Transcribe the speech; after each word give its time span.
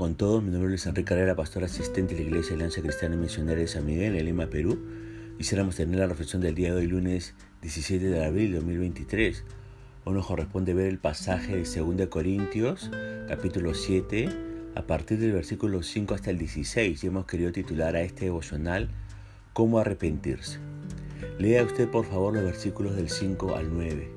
con 0.00 0.14
todos, 0.14 0.42
mi 0.42 0.50
nombre 0.50 0.74
es 0.74 0.86
Enrique 0.86 1.10
Carrera, 1.10 1.36
pastor 1.36 1.62
asistente 1.62 2.14
de 2.14 2.22
la 2.22 2.28
Iglesia 2.30 2.54
Alianza 2.54 2.80
Cristiana 2.80 3.16
y 3.16 3.18
Misionera 3.18 3.60
de 3.60 3.68
San 3.68 3.84
Miguel 3.84 4.16
en 4.16 4.24
Lima, 4.24 4.46
Perú. 4.46 4.78
Quisiéramos 5.36 5.76
tener 5.76 6.00
la 6.00 6.06
reflexión 6.06 6.40
del 6.40 6.54
día 6.54 6.70
de 6.70 6.76
hoy, 6.76 6.86
lunes 6.86 7.34
17 7.60 8.06
de 8.06 8.24
abril 8.24 8.52
de 8.52 8.60
2023. 8.60 9.44
Hoy 10.04 10.14
nos 10.14 10.26
corresponde 10.26 10.72
ver 10.72 10.86
el 10.86 10.96
pasaje 10.96 11.54
de 11.54 11.64
2 11.64 12.06
Corintios, 12.08 12.90
capítulo 13.28 13.74
7, 13.74 14.30
a 14.74 14.86
partir 14.86 15.18
del 15.18 15.32
versículo 15.32 15.82
5 15.82 16.14
hasta 16.14 16.30
el 16.30 16.38
16. 16.38 17.04
Y 17.04 17.06
hemos 17.06 17.26
querido 17.26 17.52
titular 17.52 17.94
a 17.94 18.00
este 18.00 18.24
devocional 18.24 18.88
¿Cómo 19.52 19.80
arrepentirse? 19.80 20.60
Lea 21.38 21.62
usted 21.62 21.90
por 21.90 22.06
favor 22.06 22.32
los 22.32 22.44
versículos 22.44 22.96
del 22.96 23.10
5 23.10 23.54
al 23.54 23.70
9. 23.70 24.08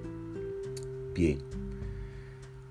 Bien, 1.13 1.40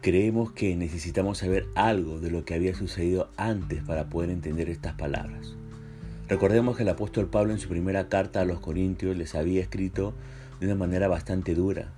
Creemos 0.02 0.50
que 0.50 0.74
necesitamos 0.74 1.38
saber 1.38 1.68
algo 1.76 2.18
de 2.18 2.28
lo 2.28 2.44
que 2.44 2.54
había 2.54 2.74
sucedido 2.74 3.30
antes 3.36 3.84
para 3.84 4.06
poder 4.08 4.30
entender 4.30 4.68
estas 4.68 4.94
palabras. 4.94 5.54
Recordemos 6.28 6.76
que 6.76 6.82
el 6.82 6.88
apóstol 6.88 7.28
Pablo 7.28 7.52
en 7.52 7.60
su 7.60 7.68
primera 7.68 8.08
carta 8.08 8.40
a 8.40 8.44
los 8.44 8.58
Corintios 8.58 9.16
les 9.16 9.36
había 9.36 9.60
escrito 9.60 10.12
de 10.58 10.66
una 10.66 10.74
manera 10.74 11.06
bastante 11.06 11.54
dura. 11.54 11.92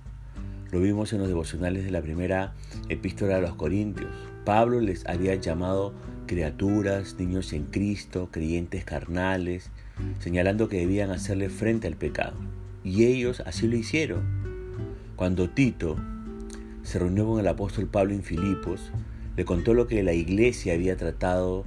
Lo 0.71 0.81
vimos 0.81 1.13
en 1.13 1.19
los 1.19 1.27
devocionales 1.27 1.83
de 1.83 1.89
la 1.89 2.03
primera 2.03 2.53
epístola 2.89 3.37
a 3.37 3.41
los 3.41 3.55
Corintios. 3.55 4.13
Pablo 4.45 4.81
les 4.81 5.07
había 5.07 5.33
llamado 5.33 5.91
criaturas, 6.27 7.15
niños 7.17 7.53
en 7.53 7.63
Cristo, 7.63 8.29
creyentes 8.29 8.85
carnales, 8.85 9.71
señalando 10.19 10.69
que 10.69 10.77
debían 10.77 11.09
hacerle 11.09 11.49
frente 11.49 11.87
al 11.87 11.95
pecado. 11.95 12.35
Y 12.83 13.05
ellos 13.05 13.41
así 13.47 13.67
lo 13.67 13.75
hicieron. 13.77 14.21
Cuando 15.15 15.49
Tito, 15.49 15.95
se 16.85 16.99
reunió 16.99 17.25
con 17.25 17.39
el 17.39 17.47
apóstol 17.47 17.87
Pablo 17.87 18.13
en 18.13 18.23
Filipos, 18.23 18.91
le 19.35 19.43
contó 19.43 19.73
lo 19.73 19.87
que 19.87 20.03
la 20.03 20.13
iglesia 20.13 20.73
había 20.73 20.95
tratado, 20.95 21.65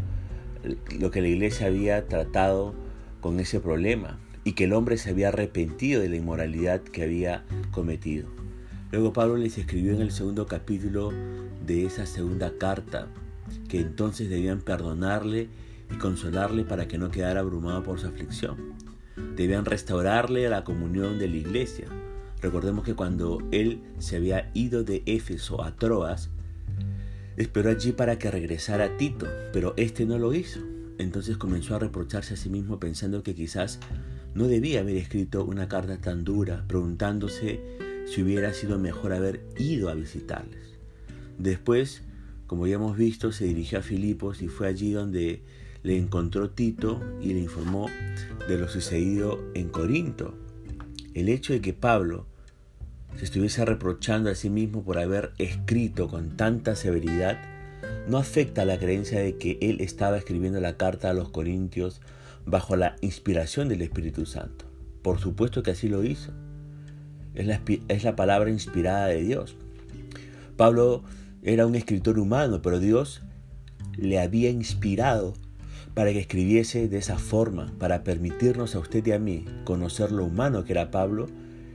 lo 0.98 1.11
que 1.11 1.20
la 1.20 1.28
iglesia 1.28 1.66
había 1.66 2.06
tratado 2.06 2.74
con 3.20 3.41
ese 3.41 3.58
problema 3.61 4.19
y 4.44 4.52
que 4.52 4.64
el 4.64 4.72
hombre 4.72 4.96
se 4.96 5.11
había 5.11 5.28
arrepentido 5.28 6.00
de 6.00 6.08
la 6.08 6.16
inmoralidad 6.16 6.80
que 6.80 7.02
había 7.02 7.44
cometido. 7.72 8.28
Luego 8.92 9.12
Pablo 9.12 9.36
les 9.36 9.58
escribió 9.58 9.92
en 9.92 10.00
el 10.00 10.12
segundo 10.12 10.46
capítulo 10.46 11.12
de 11.66 11.84
esa 11.84 12.06
segunda 12.06 12.52
carta 12.56 13.08
que 13.69 13.80
entonces 13.80 14.30
debían 14.30 14.61
perdonarle 14.61 15.48
y 15.92 15.98
consolarle 15.98 16.64
para 16.64 16.86
que 16.86 16.96
no 16.96 17.11
quedara 17.11 17.41
abrumado 17.41 17.83
por 17.83 17.98
su 17.98 18.06
aflicción. 18.06 18.56
Debían 19.36 19.64
restaurarle 19.64 20.48
la 20.48 20.62
comunión 20.62 21.19
de 21.19 21.28
la 21.28 21.36
iglesia, 21.36 21.89
Recordemos 22.41 22.84
que 22.84 22.94
cuando 22.94 23.39
él 23.50 23.83
se 23.98 24.17
había 24.17 24.50
ido 24.55 24.84
de 24.84 25.03
Éfeso 25.06 25.62
a 25.62 25.75
Troas, 25.77 26.31
esperó 27.36 27.70
allí 27.70 27.92
para 27.92 28.19
que 28.19 28.30
regresara 28.30 28.97
Tito, 28.97 29.27
pero 29.53 29.75
este 29.77 30.06
no 30.06 30.19
lo 30.19 30.34
hizo. 30.34 30.61
Entonces 30.98 31.36
comenzó 31.36 31.77
a 31.77 31.78
reprocharse 31.78 32.34
a 32.34 32.36
sí 32.36 32.48
mismo 32.48 32.80
pensando 32.80 33.22
que 33.22 33.34
quizás 33.34 33.78
no 34.34 34.48
debía 34.48 34.80
haber 34.80 34.97
escrito 34.97 35.45
una 35.45 35.69
carta 35.69 35.98
tan 35.98 36.25
dura, 36.25 36.64
preguntándose 36.67 37.61
si 38.06 38.22
hubiera 38.22 38.52
sido 38.52 38.78
mejor 38.78 39.12
haber 39.12 39.45
ido 39.58 39.89
a 39.89 39.95
visitarles. 39.95 40.78
Después, 41.39 42.02
como 42.47 42.67
ya 42.67 42.77
hemos 42.77 42.97
visto, 42.97 43.33
se 43.33 43.45
dirigió 43.45 43.78
a 43.78 43.83
Filipos 43.83 44.42
y 44.42 44.48
fue 44.48 44.67
allí 44.67 44.92
donde 44.92 45.42
le 45.83 45.97
encontró 45.97 46.50
Tito 46.50 47.00
y 47.20 47.33
le 47.34 47.41
informó 47.41 47.89
de 48.48 48.58
lo 48.58 48.69
sucedido 48.69 49.39
en 49.55 49.69
Corinto. 49.69 50.34
El 51.19 51.28
hecho 51.28 51.52
de 51.52 51.61
que 51.61 51.72
Pablo 51.72 52.27
se 53.16 53.24
estuviese 53.24 53.64
reprochando 53.64 54.30
a 54.30 54.36
sí 54.36 54.50
mismo 54.50 54.84
por 54.84 54.98
haber 54.98 55.33
escrito 55.38 56.06
con 56.06 56.36
tanta 56.36 56.77
severidad 56.77 57.38
no 58.06 58.19
afecta 58.19 58.64
la 58.64 58.79
creencia 58.79 59.18
de 59.18 59.36
que 59.36 59.58
él 59.61 59.80
estaba 59.80 60.17
escribiendo 60.17 60.61
la 60.61 60.77
carta 60.77 61.11
a 61.11 61.14
los 61.14 61.30
Corintios 61.30 62.01
bajo 62.46 62.77
la 62.77 62.95
inspiración 63.01 63.68
del 63.68 63.83
Espíritu 63.83 64.27
Santo. 64.27 64.67
Por 65.02 65.18
supuesto 65.18 65.64
que 65.64 65.73
así 65.73 65.89
lo 65.89 66.05
hizo. 66.05 66.30
Es 67.35 67.48
la, 67.48 67.62
es 67.89 68.05
la 68.05 68.14
palabra 68.14 68.50
inspirada 68.50 69.06
de 69.08 69.20
Dios. 69.20 69.56
Pablo 70.56 71.02
era 71.42 71.67
un 71.67 71.74
escritor 71.74 72.20
humano, 72.20 72.62
pero 72.62 72.79
Dios 72.79 73.23
le 73.96 74.20
había 74.20 74.50
inspirado 74.50 75.35
para 75.94 76.12
que 76.12 76.20
escribiese 76.20 76.88
de 76.88 76.98
esa 76.98 77.18
forma, 77.18 77.72
para 77.78 78.04
permitirnos 78.04 78.74
a 78.74 78.78
usted 78.78 79.06
y 79.06 79.12
a 79.12 79.18
mí 79.18 79.44
conocer 79.64 80.12
lo 80.12 80.24
humano 80.24 80.64
que 80.64 80.72
era 80.72 80.90
Pablo 80.90 81.26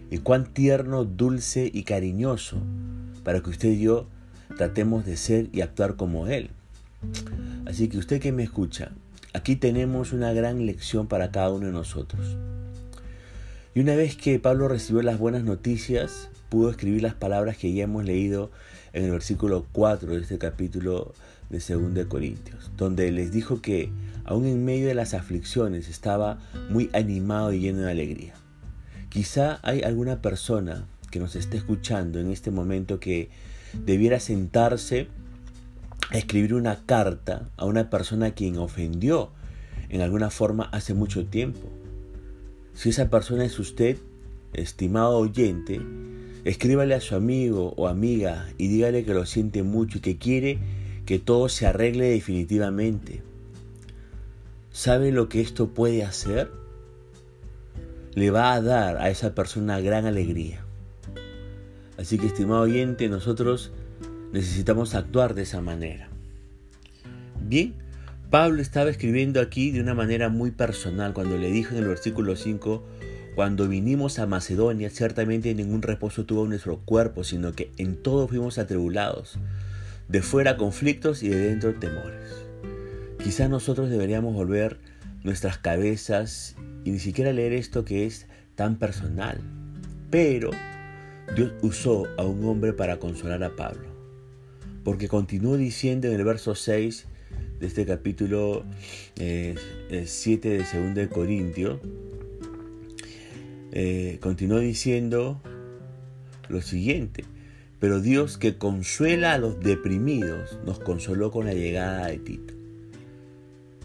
y 0.10 0.20
cuán 0.20 0.46
tierno, 0.54 1.06
dulce 1.06 1.70
y 1.74 1.84
cariñoso, 1.84 2.58
para 3.24 3.42
que 3.42 3.50
usted 3.50 3.70
y 3.70 3.82
yo 3.82 4.08
tratemos 4.58 5.06
de 5.06 5.18
ser 5.18 5.50
y 5.52 5.62
actuar 5.62 5.96
como 5.96 6.28
Él. 6.28 6.52
Así 7.66 7.88
que 7.88 7.98
usted 7.98 8.22
que 8.22 8.32
me 8.32 8.44
escucha, 8.44 8.92
aquí 9.34 9.56
tenemos 9.56 10.14
una 10.14 10.32
gran 10.34 10.66
lección 10.66 11.08
para 11.08 11.32
cada 11.32 11.50
uno 11.50 11.66
de 11.66 11.72
nosotros. 11.72 12.38
Y 13.76 13.80
una 13.80 13.96
vez 13.96 14.16
que 14.16 14.38
Pablo 14.40 14.68
recibió 14.68 15.02
las 15.02 15.18
buenas 15.18 15.44
noticias, 15.44 16.30
pudo 16.50 16.70
escribir 16.70 17.02
las 17.02 17.16
palabras 17.16 17.58
que 17.58 17.74
ya 17.74 17.86
hemos 17.86 18.06
leído 18.06 18.52
en 18.94 19.06
el 19.06 19.12
versículo 19.12 19.66
4 19.72 20.14
de 20.14 20.22
este 20.22 20.38
capítulo 20.38 21.14
de 21.50 21.60
2 21.60 21.94
de 21.94 22.08
Corintios, 22.08 22.72
donde 22.78 23.12
les 23.12 23.32
dijo 23.32 23.62
que 23.62 23.92
aún 24.26 24.46
en 24.46 24.64
medio 24.66 24.88
de 24.88 24.96
las 24.96 25.14
aflicciones 25.14 25.90
estaba 25.90 26.40
muy 26.70 26.90
animado 26.94 27.54
y 27.54 27.60
lleno 27.60 27.82
de 27.82 27.92
alegría. 27.92 28.34
Quizá 29.10 29.60
hay 29.62 29.82
alguna 29.82 30.22
persona 30.22 30.88
que 31.12 31.20
nos 31.20 31.36
esté 31.36 31.58
escuchando 31.58 32.20
en 32.20 32.32
este 32.32 32.50
momento 32.50 33.00
que 33.00 33.30
debiera 33.86 34.20
sentarse 34.20 35.08
a 36.10 36.18
escribir 36.18 36.54
una 36.54 36.86
carta 36.86 37.50
a 37.58 37.66
una 37.66 37.90
persona 37.90 38.28
a 38.28 38.32
quien 38.32 38.58
ofendió 38.58 39.32
en 39.90 40.02
alguna 40.02 40.30
forma 40.32 40.64
hace 40.72 40.94
mucho 40.94 41.26
tiempo. 41.26 41.70
Si 42.74 42.90
esa 42.90 43.10
persona 43.10 43.46
es 43.46 43.60
usted, 43.60 43.98
estimado 44.54 45.18
oyente, 45.20 45.80
escríbale 46.46 46.96
a 46.96 47.02
su 47.02 47.16
amigo 47.16 47.74
o 47.78 47.88
amiga 47.88 48.48
y 48.58 48.68
dígale 48.68 49.06
que 49.06 49.14
lo 49.14 49.26
siente 49.26 49.62
mucho 49.62 50.00
y 50.00 50.02
que 50.02 50.18
quiere 50.18 50.58
que 51.06 51.20
todo 51.20 51.50
se 51.50 51.66
arregle 51.66 52.10
definitivamente. 52.10 53.22
¿Sabe 54.72 55.12
lo 55.12 55.30
que 55.30 55.42
esto 55.42 55.70
puede 55.70 56.04
hacer? 56.04 56.50
Le 58.16 58.32
va 58.32 58.54
a 58.54 58.62
dar 58.62 58.98
a 58.98 59.10
esa 59.10 59.36
persona 59.36 59.80
gran 59.82 60.06
alegría. 60.06 60.64
Así 61.98 62.18
que, 62.18 62.28
estimado 62.28 62.62
oyente, 62.62 63.10
nosotros 63.10 63.72
necesitamos 64.32 64.96
actuar 64.96 65.36
de 65.36 65.44
esa 65.44 65.62
manera. 65.62 66.10
Bien, 67.40 67.76
Pablo 68.30 68.62
estaba 68.62 68.90
escribiendo 68.90 69.42
aquí 69.42 69.72
de 69.72 69.82
una 69.82 69.94
manera 69.94 70.30
muy 70.30 70.52
personal 70.52 71.14
cuando 71.14 71.38
le 71.38 71.52
dijo 71.52 71.76
en 71.76 71.84
el 71.84 71.88
versículo 71.88 72.36
5, 72.36 72.84
cuando 73.36 73.68
vinimos 73.68 74.20
a 74.20 74.26
Macedonia, 74.26 74.90
ciertamente 74.90 75.54
ningún 75.54 75.82
reposo 75.82 76.26
tuvo 76.26 76.48
nuestro 76.48 76.78
cuerpo, 76.78 77.24
sino 77.24 77.54
que 77.54 77.72
en 77.78 77.96
todo 77.96 78.28
fuimos 78.28 78.58
atribulados 78.58 79.38
de 80.08 80.22
fuera 80.22 80.58
conflictos 80.58 81.24
y 81.24 81.30
de 81.30 81.38
dentro 81.38 81.74
temores. 81.76 82.30
Quizás 83.24 83.50
nosotros 83.50 83.90
deberíamos 83.90 84.34
volver 84.34 84.80
nuestras 85.24 85.58
cabezas 85.58 86.56
y 86.84 86.92
ni 86.92 87.00
siquiera 87.00 87.32
leer 87.32 87.54
esto 87.54 87.86
que 87.86 88.06
es 88.06 88.28
tan 88.56 88.78
personal. 88.78 89.40
Pero 90.10 90.52
Dios 91.36 91.54
usó 91.62 92.06
a 92.18 92.24
un 92.24 92.44
hombre 92.46 92.74
para 92.74 93.00
consolar 93.00 93.44
a 93.44 93.56
Pablo. 93.56 93.88
Porque 94.84 95.08
continuó 95.08 95.58
diciendo 95.58 96.08
en 96.08 96.16
el 96.16 96.24
verso 96.24 96.56
6 96.56 97.06
de 97.60 97.68
este 97.68 97.86
capítulo 97.86 98.66
7 99.16 99.16
eh, 99.18 100.06
de 100.40 100.58
2 100.58 100.96
de 100.96 101.08
Corintio, 101.08 101.80
eh, 103.72 104.20
continuó 104.22 104.60
diciendo 104.60 105.42
lo 106.50 106.62
siguiente, 106.62 107.24
pero 107.84 108.00
Dios 108.00 108.38
que 108.38 108.58
consuela 108.58 109.34
a 109.34 109.38
los 109.38 109.60
deprimidos 109.60 110.58
nos 110.66 110.80
consoló 110.80 111.32
con 111.32 111.48
la 111.48 111.54
llegada 111.54 112.08
de 112.08 112.18
Tito. 112.18 112.54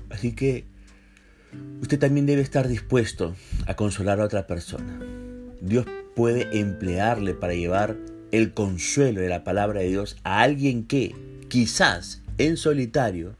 Así 0.08 0.36
que 0.36 0.66
usted 1.82 1.98
también 1.98 2.24
debe 2.24 2.42
estar 2.42 2.68
dispuesto 2.68 3.34
a 3.66 3.74
consolar 3.74 4.20
a 4.20 4.24
otra 4.24 4.46
persona. 4.46 5.00
Dios 5.60 5.84
puede 6.14 6.60
emplearle 6.60 7.34
para 7.34 7.54
llevar 7.54 7.96
el 8.30 8.54
consuelo 8.54 9.20
de 9.20 9.30
la 9.30 9.42
palabra 9.42 9.80
de 9.80 9.88
Dios 9.88 10.16
a 10.22 10.42
alguien 10.42 10.86
que 10.86 11.16
quizás 11.48 12.22
en 12.38 12.56
solitario 12.56 13.34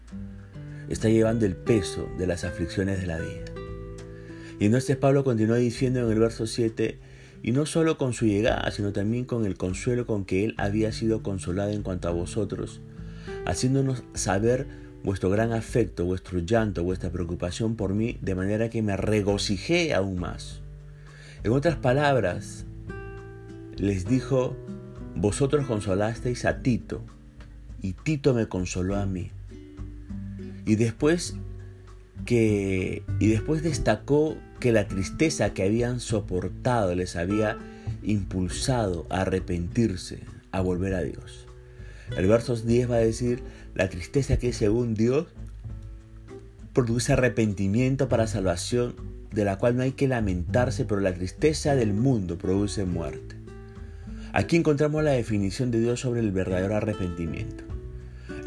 está 0.89 1.09
llevando 1.09 1.47
el 1.47 1.55
peso 1.55 2.09
de 2.19 2.27
las 2.27 2.43
aflicciones 2.43 3.01
de 3.01 3.07
la 3.07 3.21
vida. 3.21 3.45
Y 4.59 4.65
entonces 4.67 4.97
Pablo 4.97 5.23
continúa 5.23 5.59
diciendo 5.59 6.01
en 6.01 6.11
el 6.11 6.19
verso 6.19 6.49
7, 6.49 6.99
y 7.43 7.53
no 7.53 7.67
solo 7.67 7.99
con 7.99 8.13
su 8.13 8.27
llegada, 8.27 8.71
sino 8.71 8.93
también 8.93 9.25
con 9.25 9.45
el 9.45 9.57
consuelo 9.57 10.07
con 10.07 10.25
que 10.25 10.45
Él 10.45 10.55
había 10.59 10.93
sido 10.93 11.23
consolado 11.23 11.71
en 11.71 11.83
cuanto 11.83 12.09
a 12.09 12.13
vosotros, 12.13 12.81
haciéndonos 13.47 14.03
saber 14.15 14.67
vuestro 15.05 15.31
gran 15.31 15.53
afecto, 15.53 16.05
vuestro 16.05 16.41
llanto, 16.41 16.83
vuestra 16.85 17.11
preocupación 17.11 17.77
por 17.77 17.95
mí, 17.95 18.19
de 18.21 18.35
manera 18.35 18.69
que 18.71 18.83
me 18.83 18.97
regocijé 18.97 19.95
aún 19.95 20.19
más. 20.19 20.61
En 21.45 21.53
otras 21.53 21.77
palabras, 21.77 22.67
les 23.77 24.07
dijo, 24.07 24.57
vosotros 25.15 25.67
consolasteis 25.67 26.45
a 26.45 26.63
Tito, 26.63 27.03
y 27.81 27.93
Tito 27.93 28.35
me 28.35 28.49
consoló 28.49 28.97
a 28.97 29.07
mí. 29.07 29.31
Y 30.67 30.75
después 30.75 31.37
que 32.27 33.03
y 33.21 33.29
después 33.29 33.63
destacó 33.63 34.37
que 34.59 34.73
la 34.73 34.89
tristeza 34.89 35.55
que 35.55 35.63
habían 35.63 36.01
soportado 36.01 36.95
les 36.95 37.17
había 37.17 37.59
impulsado 38.03 39.07
a 39.11 39.23
arrepentirse, 39.23 40.21
a 40.53 40.61
volver 40.61 40.95
a 40.95 41.03
Dios. 41.03 41.47
El 42.17 42.27
verso 42.27 42.57
10 42.57 42.91
va 42.91 42.97
a 42.97 43.01
decir, 43.01 43.43
la 43.75 43.89
tristeza 43.89 44.39
que 44.39 44.53
según 44.53 44.95
Dios 44.95 45.27
produce 46.73 47.13
arrepentimiento 47.13 48.09
para 48.09 48.27
salvación, 48.27 48.95
de 49.33 49.45
la 49.45 49.59
cual 49.59 49.77
no 49.77 49.83
hay 49.83 49.93
que 49.93 50.09
lamentarse, 50.09 50.85
pero 50.85 51.01
la 51.01 51.13
tristeza 51.13 51.75
del 51.75 51.93
mundo 51.93 52.39
produce 52.39 52.85
muerte. 52.85 53.37
Aquí 54.33 54.57
encontramos 54.57 55.03
la 55.03 55.13
definición 55.13 55.71
de 55.71 55.81
Dios 55.81 56.01
sobre 56.01 56.21
el 56.21 56.33
verdadero 56.33 56.77
arrepentimiento. 56.77 57.68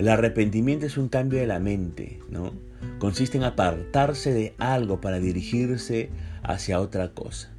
El 0.02 0.10
arrepentimiento 0.10 0.88
es 0.88 0.98
un 0.98 1.10
cambio 1.10 1.40
de 1.40 1.46
la 1.46 1.60
mente, 1.60 2.18
¿no? 2.28 2.54
Consiste 2.98 3.38
en 3.38 3.44
apartarse 3.44 4.34
de 4.34 4.56
algo 4.58 5.00
para 5.00 5.20
dirigirse 5.20 6.10
hacia 6.42 6.80
otra 6.80 7.12
cosa. 7.14 7.52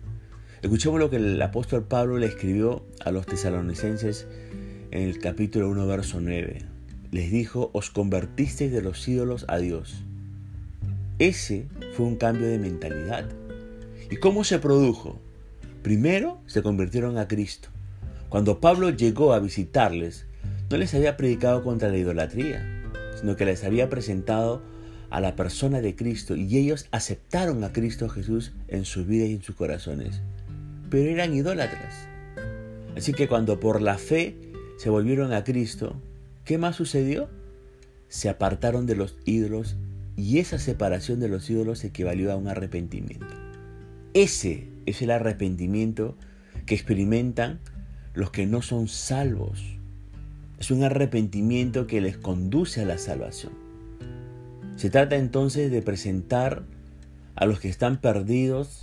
Escuchemos 0.60 0.98
lo 0.98 1.08
que 1.08 1.18
el 1.18 1.40
apóstol 1.40 1.84
Pablo 1.84 2.18
le 2.18 2.26
escribió 2.26 2.84
a 3.04 3.12
los 3.12 3.26
tesalonicenses 3.26 4.26
en 4.90 5.02
el 5.02 5.20
capítulo 5.20 5.68
1, 5.68 5.86
verso 5.86 6.20
9. 6.20 6.64
Les 7.12 7.30
dijo, 7.30 7.70
os 7.74 7.90
convertisteis 7.90 8.72
de 8.72 8.82
los 8.82 9.06
ídolos 9.06 9.44
a 9.46 9.58
Dios. 9.58 10.02
Ese 11.20 11.68
fue 11.92 12.06
un 12.06 12.16
cambio 12.16 12.48
de 12.48 12.58
mentalidad. 12.58 13.24
¿Y 14.10 14.16
cómo 14.16 14.42
se 14.42 14.58
produjo? 14.58 15.20
Primero 15.84 16.40
se 16.46 16.64
convirtieron 16.64 17.18
a 17.18 17.28
Cristo. 17.28 17.68
Cuando 18.28 18.58
Pablo 18.58 18.90
llegó 18.90 19.32
a 19.32 19.38
visitarles, 19.38 20.26
no 20.72 20.78
les 20.78 20.94
había 20.94 21.18
predicado 21.18 21.62
contra 21.62 21.90
la 21.90 21.98
idolatría, 21.98 22.66
sino 23.20 23.36
que 23.36 23.44
les 23.44 23.62
había 23.62 23.90
presentado 23.90 24.62
a 25.10 25.20
la 25.20 25.36
persona 25.36 25.82
de 25.82 25.94
Cristo 25.94 26.34
y 26.34 26.56
ellos 26.56 26.86
aceptaron 26.92 27.62
a 27.62 27.74
Cristo 27.74 28.08
Jesús 28.08 28.52
en 28.68 28.86
su 28.86 29.04
vida 29.04 29.26
y 29.26 29.34
en 29.34 29.42
sus 29.42 29.54
corazones. 29.54 30.22
Pero 30.88 31.10
eran 31.10 31.34
idólatras. 31.34 32.08
Así 32.96 33.12
que 33.12 33.28
cuando 33.28 33.60
por 33.60 33.82
la 33.82 33.98
fe 33.98 34.34
se 34.78 34.88
volvieron 34.88 35.34
a 35.34 35.44
Cristo, 35.44 36.00
¿qué 36.42 36.56
más 36.56 36.76
sucedió? 36.76 37.28
Se 38.08 38.30
apartaron 38.30 38.86
de 38.86 38.96
los 38.96 39.18
ídolos 39.26 39.76
y 40.16 40.38
esa 40.38 40.58
separación 40.58 41.20
de 41.20 41.28
los 41.28 41.50
ídolos 41.50 41.84
equivalió 41.84 42.32
a 42.32 42.36
un 42.36 42.48
arrepentimiento. 42.48 43.26
Ese 44.14 44.68
es 44.86 45.02
el 45.02 45.10
arrepentimiento 45.10 46.16
que 46.64 46.74
experimentan 46.74 47.60
los 48.14 48.30
que 48.30 48.46
no 48.46 48.62
son 48.62 48.88
salvos. 48.88 49.71
Es 50.62 50.70
un 50.70 50.84
arrepentimiento 50.84 51.88
que 51.88 52.00
les 52.00 52.16
conduce 52.16 52.82
a 52.82 52.84
la 52.84 52.96
salvación. 52.96 53.52
Se 54.76 54.90
trata 54.90 55.16
entonces 55.16 55.72
de 55.72 55.82
presentar 55.82 56.62
a 57.34 57.46
los 57.46 57.58
que 57.58 57.68
están 57.68 58.00
perdidos 58.00 58.82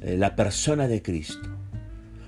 eh, 0.00 0.16
la 0.16 0.36
persona 0.36 0.88
de 0.88 1.02
Cristo. 1.02 1.50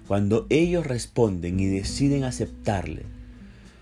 Cuando 0.06 0.46
ellos 0.50 0.86
responden 0.86 1.60
y 1.60 1.64
deciden 1.64 2.24
aceptarle, 2.24 3.04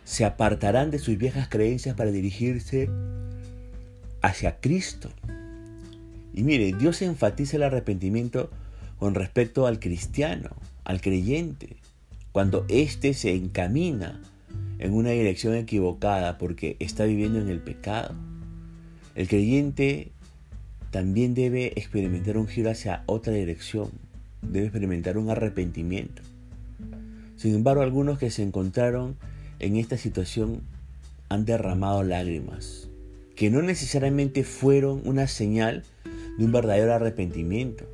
se 0.04 0.24
apartarán 0.24 0.92
de 0.92 1.00
sus 1.00 1.18
viejas 1.18 1.48
creencias 1.48 1.96
para 1.96 2.12
dirigirse 2.12 2.88
hacia 4.20 4.60
Cristo. 4.60 5.08
Y 6.32 6.44
mire, 6.44 6.72
Dios 6.78 7.02
enfatiza 7.02 7.56
el 7.56 7.64
arrepentimiento 7.64 8.50
con 9.00 9.16
respecto 9.16 9.66
al 9.66 9.80
cristiano, 9.80 10.50
al 10.84 11.00
creyente, 11.00 11.74
cuando 12.30 12.64
éste 12.68 13.14
se 13.14 13.34
encamina 13.34 14.20
en 14.82 14.94
una 14.94 15.10
dirección 15.10 15.54
equivocada 15.54 16.38
porque 16.38 16.76
está 16.80 17.04
viviendo 17.04 17.38
en 17.38 17.48
el 17.48 17.60
pecado. 17.60 18.16
El 19.14 19.28
creyente 19.28 20.10
también 20.90 21.34
debe 21.34 21.72
experimentar 21.76 22.36
un 22.36 22.48
giro 22.48 22.68
hacia 22.68 23.04
otra 23.06 23.32
dirección, 23.32 23.92
debe 24.42 24.66
experimentar 24.66 25.18
un 25.18 25.30
arrepentimiento. 25.30 26.22
Sin 27.36 27.54
embargo, 27.54 27.82
algunos 27.82 28.18
que 28.18 28.32
se 28.32 28.42
encontraron 28.42 29.14
en 29.60 29.76
esta 29.76 29.96
situación 29.96 30.62
han 31.28 31.44
derramado 31.44 32.02
lágrimas, 32.02 32.88
que 33.36 33.50
no 33.50 33.62
necesariamente 33.62 34.42
fueron 34.42 35.00
una 35.04 35.28
señal 35.28 35.84
de 36.38 36.44
un 36.44 36.50
verdadero 36.50 36.92
arrepentimiento. 36.92 37.84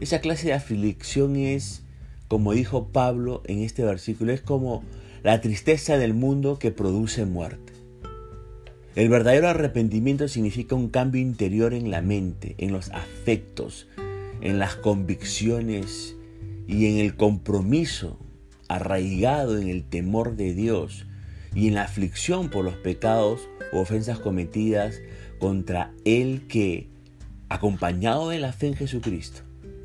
Esa 0.00 0.22
clase 0.22 0.46
de 0.46 0.54
aflicción 0.54 1.36
es, 1.36 1.82
como 2.28 2.54
dijo 2.54 2.88
Pablo 2.88 3.42
en 3.44 3.58
este 3.58 3.84
versículo, 3.84 4.32
es 4.32 4.40
como 4.40 4.82
la 5.22 5.40
tristeza 5.40 5.98
del 5.98 6.14
mundo 6.14 6.58
que 6.58 6.72
produce 6.72 7.24
muerte. 7.24 7.72
El 8.94 9.08
verdadero 9.08 9.48
arrepentimiento 9.48 10.28
significa 10.28 10.74
un 10.74 10.88
cambio 10.88 11.20
interior 11.20 11.72
en 11.74 11.90
la 11.90 12.02
mente, 12.02 12.54
en 12.58 12.72
los 12.72 12.90
afectos, 12.90 13.88
en 14.40 14.58
las 14.58 14.74
convicciones 14.76 16.16
y 16.66 16.86
en 16.86 16.98
el 16.98 17.16
compromiso 17.16 18.18
arraigado 18.68 19.58
en 19.58 19.68
el 19.68 19.84
temor 19.84 20.36
de 20.36 20.54
Dios 20.54 21.06
y 21.54 21.68
en 21.68 21.74
la 21.74 21.82
aflicción 21.82 22.48
por 22.48 22.64
los 22.64 22.74
pecados 22.74 23.48
o 23.72 23.80
ofensas 23.80 24.18
cometidas 24.18 25.00
contra 25.38 25.92
el 26.04 26.46
que, 26.48 26.88
acompañado 27.48 28.30
de 28.30 28.40
la 28.40 28.52
fe 28.52 28.68
en 28.68 28.74
Jesucristo, 28.74 29.42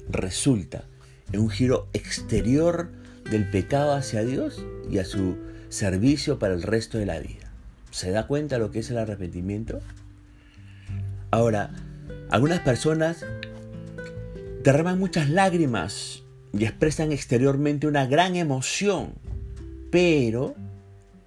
resulta 0.10 0.86
en 1.32 1.42
un 1.42 1.50
giro 1.50 1.90
exterior 1.94 2.92
del 3.32 3.50
pecado 3.50 3.94
hacia 3.94 4.24
Dios 4.24 4.64
y 4.90 5.00
a 5.00 5.06
su 5.06 5.38
servicio 5.70 6.40
para 6.40 6.54
el 6.54 6.64
resto 6.64 6.98
de 6.98 7.06
la 7.06 7.20
vida. 7.20 7.52
¿Se 7.92 8.12
da 8.12 8.28
cuenta 8.28 8.58
lo 8.58 8.72
que 8.72 8.80
es 8.80 8.90
el 8.90 8.98
arrepentimiento? 8.98 9.80
Ahora, 11.32 11.72
algunas 12.30 12.60
personas 12.62 13.26
derraman 14.64 15.00
muchas 15.00 15.30
lágrimas 15.30 16.24
y 16.54 16.66
expresan 16.66 17.12
exteriormente 17.12 17.88
una 17.88 18.06
gran 18.06 18.36
emoción, 18.36 19.14
pero 19.92 20.56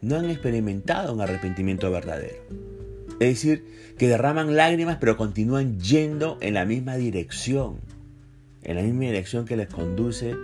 no 0.01 0.17
han 0.17 0.31
experimentado 0.31 1.13
un 1.13 1.21
arrepentimiento 1.21 1.91
verdadero. 1.91 2.43
Es 3.21 3.29
decir, 3.29 3.65
que 3.99 4.09
derraman 4.09 4.57
lágrimas 4.57 4.97
pero 4.99 5.17
continúan 5.17 5.79
yendo 5.79 6.39
en 6.41 6.55
la 6.55 6.65
misma 6.65 6.97
dirección, 6.97 7.81
en 8.63 8.77
la 8.77 8.83
misma 8.83 9.05
dirección 9.05 9.45
que 9.45 9.57
les 9.57 9.69
conduce 9.69 10.35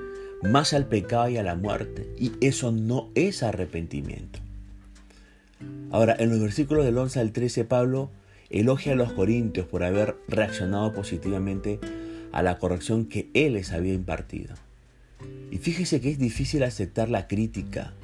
más 0.51 0.73
al 0.73 0.87
pecado 0.87 1.29
y 1.29 1.37
a 1.37 1.43
la 1.43 1.55
muerte. 1.55 2.09
Y 2.19 2.33
eso 2.41 2.73
no 2.73 3.11
es 3.15 3.43
arrepentimiento. 3.43 4.41
Ahora, 5.91 6.17
en 6.19 6.31
los 6.31 6.41
versículos 6.41 6.85
del 6.85 6.99
11 6.99 7.21
al 7.21 7.33
13, 7.33 7.65
Pablo 7.65 8.11
elogia 8.51 8.93
a 8.93 8.97
los 8.97 9.13
corintios 9.13 9.67
por 9.67 9.83
haber 9.85 10.17
reaccionado 10.29 10.93
positivamente 10.93 11.81
a 12.33 12.43
la 12.43 12.59
corrección 12.59 13.07
que 13.07 13.31
él 13.35 13.55
les 13.55 13.73
había 13.73 13.95
impartido. 13.95 14.55
Y 15.51 15.59
fíjese 15.59 16.01
que 16.01 16.11
es 16.11 16.19
difícil 16.19 16.63
aceptar 16.63 17.09
la 17.09 17.29
crítica, 17.29 17.95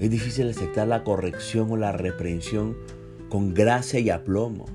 es 0.00 0.10
difícil 0.10 0.48
aceptar 0.48 0.88
la 0.88 1.04
corrección 1.04 1.70
o 1.70 1.76
la 1.76 1.92
reprensión 1.92 2.76
con 3.28 3.54
gracia 3.54 4.00
y 4.00 4.10
aplomo. 4.10 4.66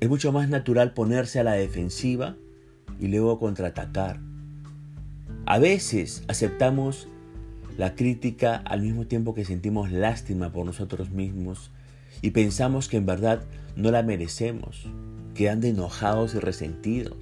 Es 0.00 0.08
mucho 0.08 0.30
más 0.30 0.48
natural 0.48 0.92
ponerse 0.92 1.40
a 1.40 1.44
la 1.44 1.54
defensiva 1.54 2.36
y 3.00 3.08
luego 3.08 3.38
contraatacar. 3.38 4.20
A 5.48 5.60
veces 5.60 6.24
aceptamos 6.26 7.06
la 7.78 7.94
crítica 7.94 8.56
al 8.56 8.82
mismo 8.82 9.06
tiempo 9.06 9.32
que 9.32 9.44
sentimos 9.44 9.92
lástima 9.92 10.50
por 10.50 10.66
nosotros 10.66 11.10
mismos 11.10 11.70
y 12.20 12.32
pensamos 12.32 12.88
que 12.88 12.96
en 12.96 13.06
verdad 13.06 13.42
no 13.76 13.92
la 13.92 14.02
merecemos, 14.02 14.88
quedando 15.36 15.68
enojados 15.68 16.34
y 16.34 16.40
resentidos. 16.40 17.16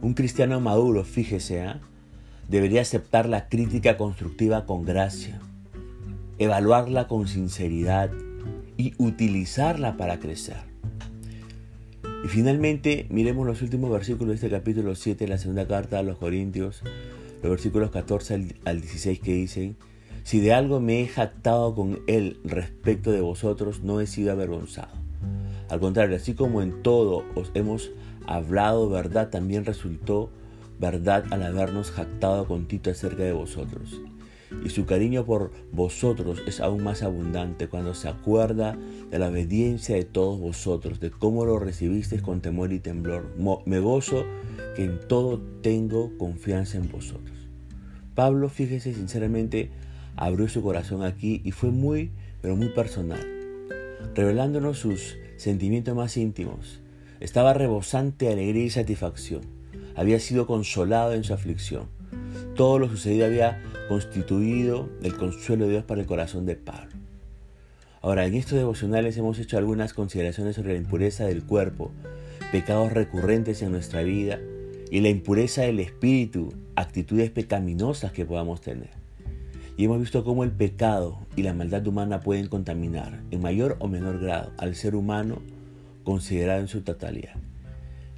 Un 0.00 0.14
cristiano 0.14 0.60
maduro, 0.60 1.02
fíjese, 1.02 1.64
¿eh? 1.64 1.74
debería 2.48 2.82
aceptar 2.82 3.28
la 3.28 3.48
crítica 3.48 3.96
constructiva 3.96 4.64
con 4.64 4.84
gracia, 4.84 5.40
evaluarla 6.38 7.08
con 7.08 7.26
sinceridad 7.26 8.12
y 8.76 8.94
utilizarla 8.98 9.96
para 9.96 10.20
crecer. 10.20 10.71
Y 12.24 12.28
finalmente, 12.28 13.06
miremos 13.10 13.46
los 13.46 13.62
últimos 13.62 13.90
versículos 13.90 14.28
de 14.28 14.34
este 14.46 14.50
capítulo 14.50 14.94
7 14.94 15.24
de 15.24 15.28
la 15.28 15.38
segunda 15.38 15.66
carta 15.66 15.98
a 15.98 16.02
los 16.04 16.18
Corintios, 16.18 16.82
los 17.42 17.50
versículos 17.50 17.90
14 17.90 18.46
al 18.64 18.80
16 18.80 19.18
que 19.18 19.34
dicen, 19.34 19.76
si 20.22 20.38
de 20.38 20.52
algo 20.52 20.78
me 20.78 21.02
he 21.02 21.08
jactado 21.08 21.74
con 21.74 22.00
él 22.06 22.38
respecto 22.44 23.10
de 23.10 23.20
vosotros, 23.20 23.82
no 23.82 24.00
he 24.00 24.06
sido 24.06 24.30
avergonzado. 24.30 24.92
Al 25.68 25.80
contrario, 25.80 26.14
así 26.14 26.34
como 26.34 26.62
en 26.62 26.82
todo 26.82 27.24
os 27.34 27.50
hemos 27.54 27.90
hablado 28.26 28.88
verdad, 28.88 29.30
también 29.30 29.64
resultó 29.64 30.30
verdad 30.78 31.24
al 31.30 31.42
habernos 31.42 31.90
jactado 31.90 32.46
con 32.46 32.66
Tito 32.66 32.90
acerca 32.90 33.24
de 33.24 33.32
vosotros. 33.32 34.00
Y 34.64 34.68
su 34.70 34.86
cariño 34.86 35.24
por 35.24 35.50
vosotros 35.72 36.42
es 36.46 36.60
aún 36.60 36.84
más 36.84 37.02
abundante 37.02 37.68
cuando 37.68 37.94
se 37.94 38.08
acuerda 38.08 38.76
de 39.10 39.18
la 39.18 39.28
obediencia 39.28 39.96
de 39.96 40.04
todos 40.04 40.38
vosotros, 40.38 41.00
de 41.00 41.10
cómo 41.10 41.44
lo 41.44 41.58
recibisteis 41.58 42.22
con 42.22 42.40
temor 42.40 42.72
y 42.72 42.78
temblor. 42.78 43.34
Me 43.66 43.80
gozo 43.80 44.24
que 44.76 44.84
en 44.84 45.00
todo 45.08 45.40
tengo 45.62 46.16
confianza 46.18 46.78
en 46.78 46.90
vosotros. 46.90 47.36
Pablo, 48.14 48.48
fíjese 48.48 48.94
sinceramente, 48.94 49.70
abrió 50.16 50.48
su 50.48 50.62
corazón 50.62 51.02
aquí 51.02 51.40
y 51.44 51.52
fue 51.52 51.70
muy, 51.70 52.10
pero 52.40 52.56
muy 52.56 52.68
personal, 52.68 53.20
revelándonos 54.14 54.78
sus 54.78 55.16
sentimientos 55.36 55.96
más 55.96 56.16
íntimos. 56.16 56.80
Estaba 57.20 57.54
rebosante 57.54 58.26
de 58.26 58.32
alegría 58.32 58.64
y 58.64 58.70
satisfacción. 58.70 59.42
Había 59.94 60.18
sido 60.20 60.46
consolado 60.46 61.14
en 61.14 61.24
su 61.24 61.34
aflicción. 61.34 61.86
Todo 62.54 62.78
lo 62.78 62.88
sucedido 62.88 63.24
había 63.26 63.62
constituido 63.88 64.90
el 65.02 65.16
consuelo 65.16 65.64
de 65.64 65.70
Dios 65.70 65.84
para 65.84 66.02
el 66.02 66.06
corazón 66.06 66.44
de 66.44 66.54
Pablo. 66.54 66.92
Ahora, 68.02 68.26
en 68.26 68.34
estos 68.34 68.58
devocionales 68.58 69.16
hemos 69.16 69.38
hecho 69.38 69.56
algunas 69.56 69.94
consideraciones 69.94 70.56
sobre 70.56 70.72
la 70.72 70.78
impureza 70.78 71.24
del 71.24 71.44
cuerpo, 71.44 71.92
pecados 72.50 72.92
recurrentes 72.92 73.62
en 73.62 73.72
nuestra 73.72 74.02
vida 74.02 74.38
y 74.90 75.00
la 75.00 75.08
impureza 75.08 75.62
del 75.62 75.80
espíritu, 75.80 76.52
actitudes 76.76 77.30
pecaminosas 77.30 78.12
que 78.12 78.26
podamos 78.26 78.60
tener. 78.60 78.90
Y 79.78 79.84
hemos 79.84 80.00
visto 80.00 80.22
cómo 80.22 80.44
el 80.44 80.50
pecado 80.50 81.18
y 81.36 81.44
la 81.44 81.54
maldad 81.54 81.86
humana 81.86 82.20
pueden 82.20 82.48
contaminar, 82.48 83.22
en 83.30 83.40
mayor 83.40 83.76
o 83.78 83.88
menor 83.88 84.20
grado, 84.20 84.52
al 84.58 84.74
ser 84.74 84.94
humano 84.94 85.40
considerado 86.04 86.60
en 86.60 86.68
su 86.68 86.82
totalidad. 86.82 87.36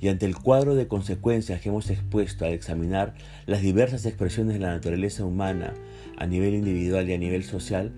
Y 0.01 0.09
ante 0.09 0.27
el 0.27 0.37
cuadro 0.37 0.75
de 0.75 0.89
consecuencias 0.89 1.61
que 1.61 1.71
hemos 1.71 1.91
expuesto 1.91 2.45
al 2.45 2.53
examinar 2.53 3.15
las 3.47 3.63
diversas 3.63 4.05
expresiones 4.07 4.55
de 4.55 4.61
la 4.61 4.73
naturaleza 4.73 5.25
humana 5.25 5.73
a 6.19 6.27
nivel 6.27 6.55
individual 6.55 7.09
y 7.09 7.15
a 7.15 7.19
nivel 7.19 7.45
social, 7.45 7.93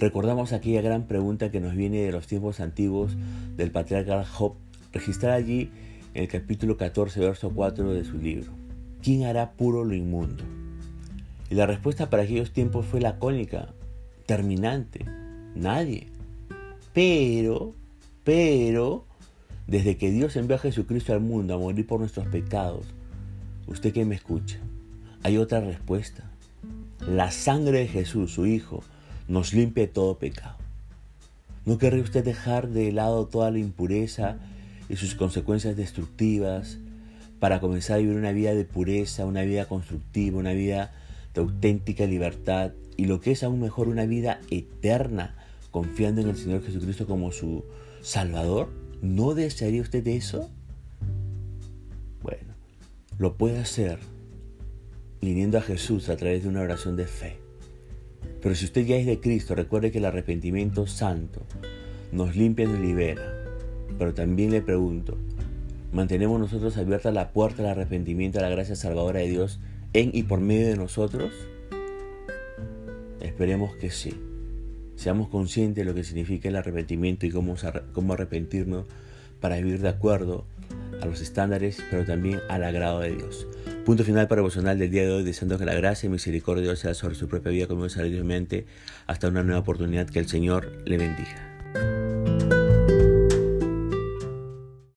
Recordamos 0.00 0.54
aquella 0.54 0.80
gran 0.80 1.06
pregunta 1.06 1.50
que 1.50 1.60
nos 1.60 1.76
viene 1.76 1.98
de 1.98 2.10
los 2.10 2.26
tiempos 2.26 2.60
antiguos 2.60 3.18
del 3.58 3.70
patriarca 3.70 4.24
Job, 4.24 4.54
registrada 4.94 5.34
allí 5.34 5.70
en 6.14 6.22
el 6.22 6.28
capítulo 6.28 6.78
14, 6.78 7.20
verso 7.20 7.50
4 7.50 7.92
de 7.92 8.04
su 8.04 8.16
libro. 8.16 8.50
¿Quién 9.02 9.24
hará 9.24 9.52
puro 9.52 9.84
lo 9.84 9.94
inmundo? 9.94 10.42
Y 11.50 11.54
la 11.54 11.66
respuesta 11.66 12.08
para 12.08 12.22
aquellos 12.22 12.54
tiempos 12.54 12.86
fue 12.86 13.02
lacónica, 13.02 13.74
terminante, 14.24 15.04
nadie. 15.54 16.06
Pero, 16.94 17.74
pero, 18.24 19.04
desde 19.70 19.96
que 19.96 20.10
Dios 20.10 20.34
envió 20.34 20.56
a 20.56 20.58
Jesucristo 20.58 21.12
al 21.12 21.20
mundo 21.20 21.54
a 21.54 21.58
morir 21.58 21.86
por 21.86 22.00
nuestros 22.00 22.26
pecados, 22.26 22.86
usted 23.68 23.92
que 23.92 24.04
me 24.04 24.16
escucha, 24.16 24.58
hay 25.22 25.38
otra 25.38 25.60
respuesta. 25.60 26.28
La 27.06 27.30
sangre 27.30 27.78
de 27.78 27.86
Jesús, 27.86 28.32
su 28.32 28.46
Hijo, 28.46 28.82
nos 29.28 29.54
limpie 29.54 29.86
todo 29.86 30.18
pecado. 30.18 30.56
¿No 31.66 31.78
querría 31.78 32.02
usted 32.02 32.24
dejar 32.24 32.70
de 32.70 32.90
lado 32.90 33.26
toda 33.26 33.52
la 33.52 33.60
impureza 33.60 34.38
y 34.88 34.96
sus 34.96 35.14
consecuencias 35.14 35.76
destructivas 35.76 36.78
para 37.38 37.60
comenzar 37.60 37.94
a 37.94 38.00
vivir 38.00 38.16
una 38.16 38.32
vida 38.32 38.54
de 38.54 38.64
pureza, 38.64 39.24
una 39.24 39.42
vida 39.42 39.66
constructiva, 39.66 40.36
una 40.36 40.52
vida 40.52 40.92
de 41.32 41.42
auténtica 41.42 42.06
libertad 42.06 42.72
y 42.96 43.04
lo 43.04 43.20
que 43.20 43.30
es 43.30 43.44
aún 43.44 43.60
mejor, 43.60 43.86
una 43.86 44.04
vida 44.04 44.40
eterna, 44.50 45.36
confiando 45.70 46.22
en 46.22 46.30
el 46.30 46.36
Señor 46.36 46.64
Jesucristo 46.64 47.06
como 47.06 47.30
su 47.30 47.64
Salvador? 48.02 48.89
¿No 49.02 49.34
desearía 49.34 49.82
usted 49.82 50.06
eso? 50.06 50.50
Bueno, 52.22 52.54
lo 53.18 53.36
puede 53.36 53.58
hacer 53.58 53.98
viniendo 55.20 55.58
a 55.58 55.62
Jesús 55.62 56.08
a 56.08 56.16
través 56.16 56.42
de 56.42 56.48
una 56.48 56.60
oración 56.60 56.96
de 56.96 57.06
fe. 57.06 57.38
Pero 58.42 58.54
si 58.54 58.64
usted 58.64 58.84
ya 58.86 58.96
es 58.96 59.06
de 59.06 59.20
Cristo, 59.20 59.54
recuerde 59.54 59.90
que 59.90 59.98
el 59.98 60.04
arrepentimiento 60.04 60.86
santo 60.86 61.42
nos 62.12 62.36
limpia 62.36 62.64
y 62.64 62.68
nos 62.68 62.80
libera. 62.80 63.22
Pero 63.98 64.14
también 64.14 64.50
le 64.50 64.62
pregunto, 64.62 65.18
¿mantenemos 65.92 66.40
nosotros 66.40 66.76
abierta 66.76 67.10
la 67.10 67.32
puerta 67.32 67.62
al 67.62 67.70
arrepentimiento, 67.70 68.38
a 68.38 68.42
la 68.42 68.48
gracia 68.48 68.76
salvadora 68.76 69.20
de 69.20 69.28
Dios 69.28 69.60
en 69.92 70.10
y 70.12 70.22
por 70.22 70.40
medio 70.40 70.68
de 70.68 70.76
nosotros? 70.76 71.32
Esperemos 73.20 73.76
que 73.76 73.90
sí. 73.90 74.14
Seamos 75.00 75.28
conscientes 75.28 75.76
de 75.76 75.90
lo 75.90 75.94
que 75.94 76.04
significa 76.04 76.50
el 76.50 76.56
arrepentimiento 76.56 77.24
y 77.24 77.30
cómo, 77.30 77.54
cómo 77.94 78.12
arrepentirnos 78.12 78.84
para 79.40 79.56
vivir 79.56 79.80
de 79.80 79.88
acuerdo 79.88 80.44
a 81.00 81.06
los 81.06 81.22
estándares, 81.22 81.82
pero 81.90 82.04
también 82.04 82.40
al 82.50 82.64
agrado 82.64 83.00
de 83.00 83.16
Dios. 83.16 83.46
Punto 83.86 84.04
final 84.04 84.28
para 84.28 84.40
devocional 84.40 84.78
del 84.78 84.90
día 84.90 85.04
de 85.04 85.10
hoy, 85.10 85.22
deseando 85.22 85.58
que 85.58 85.64
la 85.64 85.72
gracia 85.72 86.06
y 86.06 86.10
misericordia 86.10 86.60
de 86.60 86.68
Dios 86.68 86.80
sea 86.80 86.92
sobre 86.92 87.14
su 87.14 87.28
propia 87.28 87.50
vida 87.50 87.66
como 87.66 87.86
mente 88.24 88.66
hasta 89.06 89.28
una 89.28 89.42
nueva 89.42 89.60
oportunidad 89.60 90.06
que 90.06 90.18
el 90.18 90.28
Señor 90.28 90.70
le 90.84 90.98
bendiga. 90.98 91.49